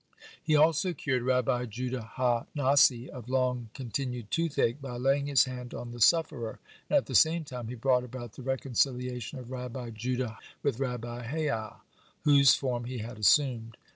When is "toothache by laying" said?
4.31-5.27